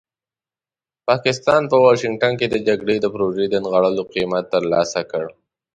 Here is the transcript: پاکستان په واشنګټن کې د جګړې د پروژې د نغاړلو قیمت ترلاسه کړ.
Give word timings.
پاکستان 1.07 1.61
په 1.71 1.75
واشنګټن 1.83 2.33
کې 2.39 2.47
د 2.49 2.55
جګړې 2.67 2.95
د 2.99 3.05
پروژې 3.13 3.45
د 3.49 3.55
نغاړلو 3.63 4.03
قیمت 4.13 4.45
ترلاسه 4.53 5.01
کړ. 5.11 5.25